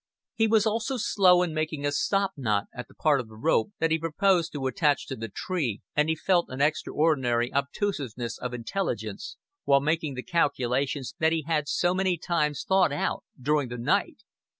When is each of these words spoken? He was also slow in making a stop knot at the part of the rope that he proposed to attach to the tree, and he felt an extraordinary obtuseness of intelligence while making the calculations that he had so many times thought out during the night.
He 0.33 0.47
was 0.47 0.65
also 0.65 0.97
slow 0.97 1.43
in 1.43 1.53
making 1.53 1.85
a 1.85 1.91
stop 1.91 2.31
knot 2.35 2.65
at 2.73 2.87
the 2.87 2.95
part 2.95 3.19
of 3.19 3.27
the 3.27 3.35
rope 3.37 3.69
that 3.77 3.91
he 3.91 3.99
proposed 3.99 4.51
to 4.51 4.65
attach 4.65 5.05
to 5.05 5.15
the 5.15 5.29
tree, 5.29 5.83
and 5.95 6.09
he 6.09 6.15
felt 6.15 6.49
an 6.49 6.59
extraordinary 6.59 7.53
obtuseness 7.53 8.39
of 8.39 8.51
intelligence 8.51 9.37
while 9.63 9.79
making 9.79 10.15
the 10.15 10.23
calculations 10.23 11.13
that 11.19 11.33
he 11.33 11.43
had 11.43 11.67
so 11.67 11.93
many 11.93 12.17
times 12.17 12.65
thought 12.67 12.91
out 12.91 13.25
during 13.39 13.67
the 13.69 13.77
night. 13.77 14.23